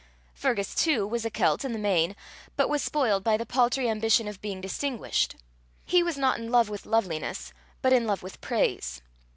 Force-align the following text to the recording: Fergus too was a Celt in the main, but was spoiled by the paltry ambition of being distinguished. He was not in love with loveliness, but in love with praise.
Fergus 0.33 0.73
too 0.73 1.05
was 1.05 1.25
a 1.25 1.29
Celt 1.29 1.63
in 1.63 1.73
the 1.73 1.77
main, 1.77 2.15
but 2.55 2.69
was 2.69 2.81
spoiled 2.81 3.23
by 3.23 3.37
the 3.37 3.45
paltry 3.45 3.87
ambition 3.87 4.27
of 4.27 4.41
being 4.41 4.59
distinguished. 4.59 5.35
He 5.85 6.01
was 6.01 6.17
not 6.17 6.39
in 6.39 6.49
love 6.49 6.69
with 6.69 6.87
loveliness, 6.87 7.53
but 7.83 7.93
in 7.93 8.07
love 8.07 8.23
with 8.23 8.41
praise. 8.41 9.03